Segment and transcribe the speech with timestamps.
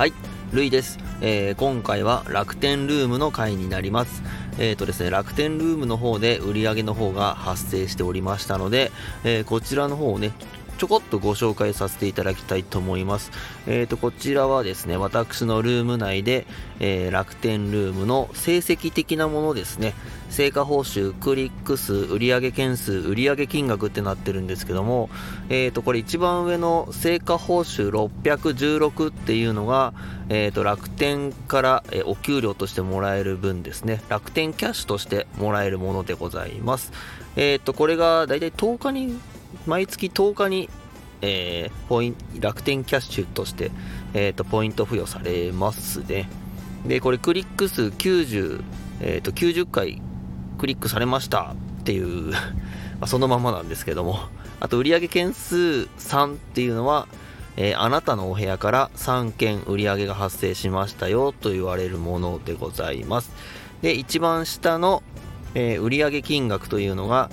[0.00, 0.14] はい、
[0.54, 4.22] ルイです、えー今回は楽天ルームの回になります。
[4.58, 8.92] えーとですね、楽天ルームの方で売り上げの方が発生しておりましたので、
[9.24, 10.32] えーこちらの方をね、
[10.80, 13.32] ちょこっとご紹介させていただきたいと思います。
[13.66, 16.46] えーと、こちらはですね、私のルーム内で、
[16.78, 19.92] えー楽天ルームの成績的なものですね、
[20.30, 25.10] 成果報酬、クリック数、売上件数、売上金額ってなってるんですけども、
[25.50, 29.92] えーと、これ一番上の成果報酬616っていうのが、
[30.30, 36.90] えーと、楽天から、えお給料としてもらえる分ですね、楽天キャッシュとしてもらえるものでございます。
[37.36, 39.20] えーと、これがだいたい10日に、
[39.66, 40.70] 毎月10日に、
[41.22, 43.70] えーポイン楽天キャッシュとして、
[44.14, 46.28] えーと、ポイント付与されますね。
[46.86, 48.62] で、これクリック数90、
[49.00, 50.00] えーと、90回
[50.58, 52.32] クリックされましたっていう、
[53.00, 54.20] まそのままなんですけども、
[54.60, 55.56] あと売上件数
[55.98, 57.06] 3っていうのは、
[57.56, 63.32] えーあなたのお部屋から3件売上が発生しましたよと言われるものでございます。
[63.82, 65.02] で、一番下の、
[65.54, 67.30] えー売上金額というのが、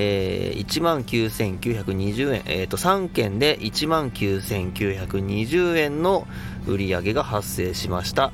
[0.00, 6.28] えー、19,920円、えー、と3件で19,920円の
[6.68, 8.30] 売り上げが発生しました。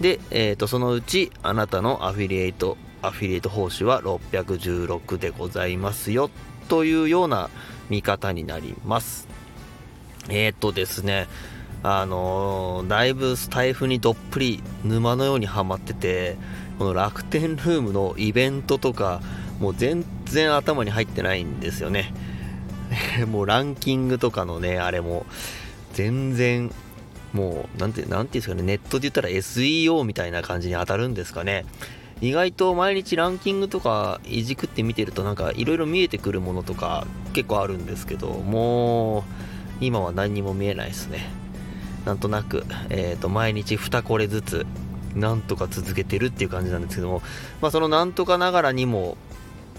[0.00, 6.30] で、えー、とそのうちあなたのアフィリエイトアフィリエイト報酬は616でございますよ
[6.68, 7.48] というような
[7.88, 9.28] 見方になります。
[10.28, 11.28] えっ、とですね、
[11.84, 16.36] あのーだいぶスタイフにどっぷり沼のようにはまってて、
[16.76, 19.20] この楽天ルームのイベントとか、
[19.60, 22.12] もう全然頭に入ってないんですよね。
[23.30, 25.26] もうランキングとかのね、あれも、
[25.92, 26.70] 全然、
[27.32, 31.64] もう、なんて、なんていうんですかね、ネットで言ったら SEO みたいな感じに当たるんですかね。
[32.20, 39.22] 意外と毎日ランキングとかいじくって見てるとなんかいろいろ見えてくるものとか結構あるんですけど、もう、
[39.80, 41.28] 今は何にも見えないですね。
[42.04, 44.66] なんとなく、えー、と毎日2これずつ
[45.14, 47.22] なんとか続けてるっていう感じなんですけども、
[47.60, 49.16] まあ、そのなんとかながらにも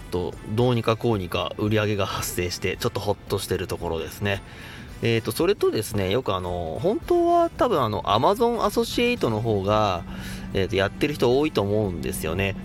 [0.06, 4.42] とどうにかこうにか売り上げが発生してちょっとホッとしてるところですね。
[5.02, 10.04] えー、とそれとですねよくあの本当は多分あの Amazon アソシエイトの方が、
[10.54, 12.56] えー、とやってる人多いと思うんですよね。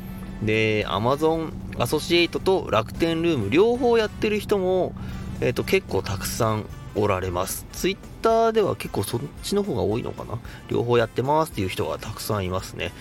[0.43, 4.95] で Amazon アソシエイトと楽天ルーム両方やってる人も、
[5.41, 7.67] えー、と結構たくさんおられます。
[7.73, 10.39] ツイッターでは結構そっちの方が多いのかな？
[10.69, 12.93] 両方やってますっていう人がたくさんいますね。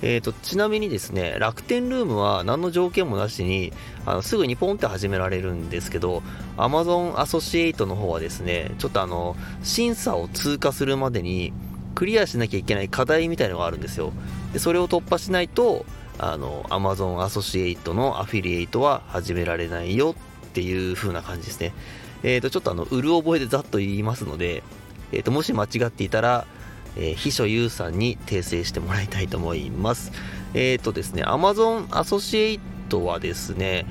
[0.00, 3.72] えーと、ちなみにですね、楽天ルームは何の条件もなしに、
[4.06, 6.22] あのすぐにポンって始められるんですけど、
[6.56, 11.52] Amazon アソシエイトの方はですね、ちょっとあの、審査を通過するまでに、
[11.96, 14.12] クリアしなきゃいけない課題みたいのがあるんですよ。
[14.52, 15.84] で、それを突破しないと、
[16.18, 20.14] あの、Amazon アソシエイトのアフィリエイトは始められないよ
[20.46, 21.72] っていう風な感じですね。
[22.22, 24.62] えー、とちょっとあのうる覚えでざっと言いますので、
[25.12, 26.46] えー、ともし間違っていたら、
[26.96, 30.12] えー秘書ゆうさんに訂正してもらいたいと思います。
[30.54, 33.86] えっ、とですね、Amazon アソシエイトはですね、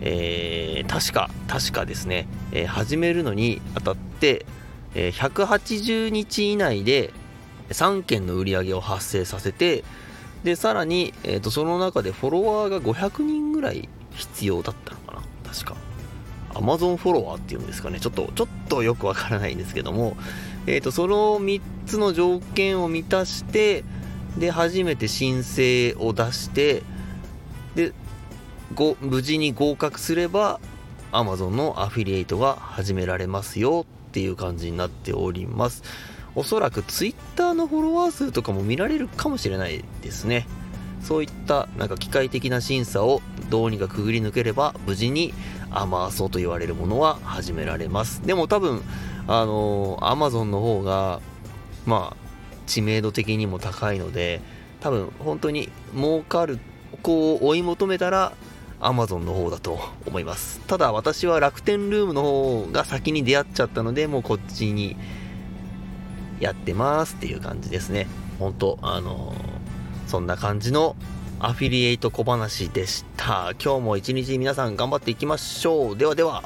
[0.00, 4.46] えー確か、確かですね、えー始めるのにあたって、
[4.94, 7.12] えー180日以内で
[7.70, 9.84] 3件の売り上げを発生させて、
[10.44, 15.93] で、さらに、えー、とその中でフォロワーが500人ぐらい必要だったのかな、確か。
[16.54, 20.16] Amazon フォロワーっていうんですかね、ちょっと、ちょっとよくわからないんですけども、
[20.66, 23.84] えっ、と、その3つの条件を満たして、
[24.38, 26.82] で、初めて申請を出して、
[27.74, 27.92] で、
[28.74, 30.60] ご無事に合格すれば、
[31.12, 35.82] Amazon のアフィリエイトが始められますよっていう感じになっております。
[36.34, 40.46] おそらく Twitter のフォロワー数とかも見られるかもしれないですね。
[41.00, 45.34] そういったなんか機械的な審査をどうにかくぐり抜ければ無事に
[45.70, 48.26] アマーソと言われるものは始められます。
[48.26, 48.82] でも多分、
[49.26, 51.20] あのー、アマゾンの方が、
[51.86, 52.16] まあ、
[52.66, 54.40] 知名度的にも高いので、
[54.80, 56.58] 多分本当に儲かる
[57.02, 58.32] 子を追い求めたら、
[58.80, 60.60] アマゾンの方だと思います。
[60.66, 64.96] ただ私は楽天ルームの方が先に出会っちゃったので、もうこっちに
[66.38, 68.06] やってますっていう感じですね。
[68.38, 69.34] 本当あの
[70.06, 70.96] そんな感じの
[71.40, 73.52] アフィリエイト小話でした。
[73.62, 75.96] 今日も一日皆さん頑張っていきましょう。
[75.96, 76.42] ではでは。